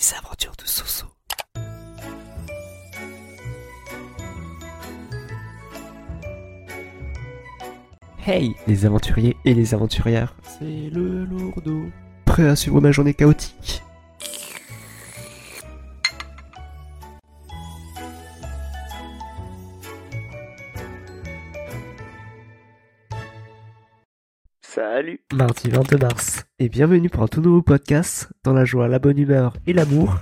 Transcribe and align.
Les 0.00 0.14
aventures 0.16 0.56
de 0.56 0.66
Soso. 0.66 1.04
Hey 8.26 8.54
les 8.66 8.86
aventuriers 8.86 9.36
et 9.44 9.52
les 9.52 9.74
aventurières, 9.74 10.34
c'est 10.42 10.88
le 10.90 11.26
lourdeau. 11.26 11.82
Prêt 12.24 12.48
à 12.48 12.56
suivre 12.56 12.80
ma 12.80 12.92
journée 12.92 13.12
chaotique 13.12 13.82
Salut 24.72 25.18
Mardi 25.32 25.68
22 25.68 25.96
mars, 25.96 26.44
et 26.60 26.68
bienvenue 26.68 27.10
pour 27.10 27.24
un 27.24 27.26
tout 27.26 27.40
nouveau 27.40 27.60
podcast 27.60 28.28
dans 28.44 28.52
la 28.52 28.64
joie, 28.64 28.86
la 28.86 29.00
bonne 29.00 29.18
humeur 29.18 29.56
et 29.66 29.72
l'amour. 29.72 30.14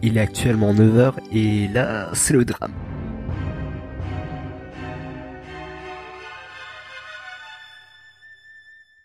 Il 0.00 0.16
est 0.16 0.20
actuellement 0.20 0.72
9h 0.72 1.12
et 1.30 1.68
là, 1.68 2.08
c'est 2.14 2.32
le 2.32 2.46
drame. 2.46 2.72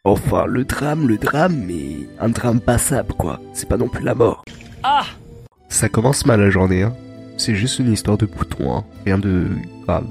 Enfin, 0.05 0.45
le 0.45 0.63
drame, 0.63 1.05
le 1.09 1.17
drame, 1.17 1.65
mais 1.65 2.07
un 2.21 2.29
drame 2.29 2.61
passable 2.61 3.13
quoi. 3.15 3.41
C'est 3.51 3.67
pas 3.67 3.75
non 3.75 3.89
plus 3.89 4.05
la 4.05 4.15
mort. 4.15 4.45
Ah 4.81 5.03
Ça 5.75 5.89
commence 5.89 6.25
mal 6.25 6.39
la 6.39 6.49
journée, 6.49 6.83
hein. 6.83 6.95
C'est 7.35 7.53
juste 7.53 7.79
une 7.79 7.91
histoire 7.91 8.17
de 8.17 8.25
bouton, 8.25 8.73
hein. 8.73 8.85
Rien 9.03 9.17
de 9.17 9.49
grave. 9.85 10.05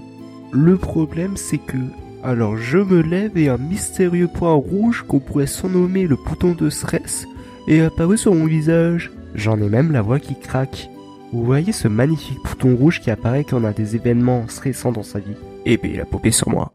Le 0.52 0.76
problème, 0.76 1.38
c'est 1.38 1.56
que. 1.56 1.78
Alors, 2.22 2.58
je 2.58 2.76
me 2.76 3.00
lève 3.00 3.38
et 3.38 3.48
un 3.48 3.56
mystérieux 3.56 4.28
point 4.28 4.52
rouge 4.52 5.06
qu'on 5.08 5.20
pourrait 5.20 5.46
surnommer 5.46 6.06
le 6.06 6.16
bouton 6.16 6.52
de 6.52 6.68
stress 6.68 7.26
est 7.66 7.80
apparu 7.80 8.18
sur 8.18 8.34
mon 8.34 8.44
visage. 8.44 9.10
J'en 9.34 9.58
ai 9.58 9.70
même 9.70 9.90
la 9.90 10.02
voix 10.02 10.20
qui 10.20 10.38
craque. 10.38 10.90
Vous 11.32 11.42
voyez 11.42 11.72
ce 11.72 11.88
magnifique 11.88 12.44
bouton 12.44 12.76
rouge 12.76 13.00
qui 13.00 13.10
apparaît 13.10 13.44
quand 13.44 13.62
on 13.62 13.64
a 13.64 13.72
des 13.72 13.96
événements 13.96 14.46
stressants 14.48 14.92
dans 14.92 15.02
sa 15.02 15.18
vie? 15.18 15.34
Eh 15.64 15.78
ben, 15.78 15.90
il 15.94 16.00
a 16.02 16.04
popé 16.04 16.30
sur 16.30 16.50
moi. 16.50 16.74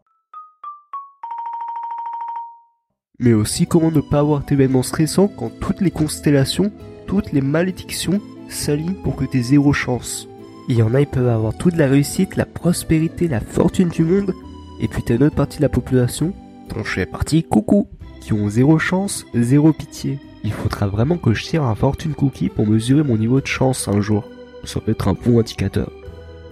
Mais 3.20 3.34
aussi 3.34 3.68
comment 3.68 3.92
ne 3.92 4.00
pas 4.00 4.18
avoir 4.18 4.40
d'événements 4.40 4.82
stressants 4.82 5.28
quand 5.28 5.52
toutes 5.60 5.80
les 5.80 5.92
constellations, 5.92 6.72
toutes 7.06 7.30
les 7.30 7.40
malédictions 7.40 8.20
s'alignent 8.54 8.94
pour 8.94 9.16
que 9.16 9.24
t'aies 9.24 9.42
zéro 9.42 9.72
chance. 9.72 10.28
Il 10.68 10.76
y 10.76 10.82
en 10.82 10.94
a, 10.94 11.00
ils 11.00 11.06
peuvent 11.06 11.28
avoir 11.28 11.56
toute 11.56 11.76
la 11.76 11.88
réussite, 11.88 12.36
la 12.36 12.44
prospérité, 12.44 13.28
la 13.28 13.40
fortune 13.40 13.88
du 13.88 14.04
monde, 14.04 14.34
et 14.80 14.88
puis 14.88 15.02
t'as 15.02 15.16
une 15.16 15.24
autre 15.24 15.36
partie 15.36 15.58
de 15.58 15.62
la 15.62 15.68
population, 15.68 16.32
dont 16.68 16.84
je 16.84 16.90
fais 16.90 17.06
partie, 17.06 17.42
coucou, 17.42 17.88
qui 18.20 18.32
ont 18.32 18.48
zéro 18.48 18.78
chance, 18.78 19.26
zéro 19.34 19.72
pitié. 19.72 20.18
Il 20.44 20.52
faudra 20.52 20.86
vraiment 20.86 21.18
que 21.18 21.34
je 21.34 21.44
tire 21.44 21.64
un 21.64 21.74
fortune 21.74 22.14
cookie 22.14 22.48
pour 22.48 22.66
mesurer 22.66 23.02
mon 23.02 23.18
niveau 23.18 23.40
de 23.40 23.46
chance 23.46 23.88
un 23.88 24.00
jour. 24.00 24.24
Ça 24.64 24.80
peut 24.80 24.92
être 24.92 25.08
un 25.08 25.14
bon 25.14 25.40
indicateur. 25.40 25.90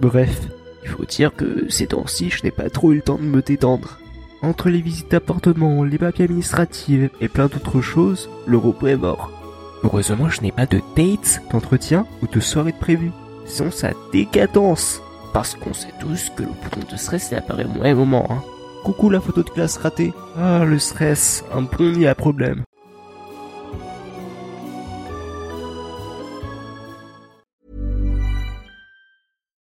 Bref, 0.01 0.49
il 0.83 0.89
faut 0.89 1.05
dire 1.05 1.33
que 1.35 1.69
ces 1.69 1.87
temps-ci, 1.87 2.29
je 2.29 2.43
n'ai 2.43 2.51
pas 2.51 2.69
trop 2.69 2.91
eu 2.91 2.97
le 2.97 3.01
temps 3.01 3.17
de 3.17 3.23
me 3.23 3.41
détendre. 3.41 3.99
Entre 4.41 4.69
les 4.69 4.81
visites 4.81 5.11
d'appartement, 5.11 5.83
les 5.83 5.97
papiers 5.97 6.25
administratifs 6.25 7.09
et 7.19 7.27
plein 7.27 7.47
d'autres 7.47 7.81
choses, 7.81 8.29
le 8.47 8.57
repos 8.57 8.87
est 8.87 8.95
mort. 8.95 9.31
Heureusement, 9.83 10.29
je 10.29 10.41
n'ai 10.41 10.51
pas 10.51 10.65
de 10.65 10.81
dates, 10.95 11.41
d'entretien 11.51 12.05
ou 12.21 12.27
de 12.27 12.39
soirée 12.39 12.73
de 12.73 12.77
prévu. 12.77 13.11
Sinon, 13.45 13.71
ça 13.71 13.91
décadence. 14.11 15.01
Parce 15.33 15.55
qu'on 15.55 15.73
sait 15.73 15.93
tous 15.99 16.29
que 16.35 16.43
le 16.43 16.49
bouton 16.49 16.81
de 16.91 16.97
stress 16.97 17.29
il 17.31 17.37
apparaît 17.37 17.65
au 17.65 17.69
mauvais 17.69 17.93
moment. 17.93 18.25
Hein. 18.29 18.43
Coucou 18.83 19.09
la 19.09 19.21
photo 19.21 19.43
de 19.43 19.49
classe 19.49 19.77
ratée. 19.77 20.13
Ah, 20.37 20.65
le 20.65 20.79
stress, 20.79 21.43
un 21.53 21.61
bon 21.61 21.91
nid 21.91 22.07
à 22.07 22.15
problème. 22.15 22.63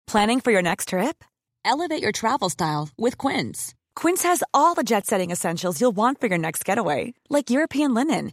Planning 0.07 0.41
for 0.41 0.53
your 0.53 0.63
next 0.63 0.89
trip? 0.91 1.25
Elevate 1.65 2.01
your 2.01 2.13
travel 2.13 2.49
style 2.49 2.89
with 2.97 3.19
Quince. 3.19 3.75
Quince 3.97 4.23
has 4.23 4.43
all 4.55 4.75
the 4.75 4.85
jet 4.85 5.05
setting 5.05 5.31
essentials 5.31 5.81
you'll 5.81 5.97
want 5.97 6.21
for 6.21 6.29
your 6.29 6.39
next 6.39 6.65
getaway, 6.65 7.13
like 7.29 7.51
European 7.51 7.93
linen, 7.93 8.33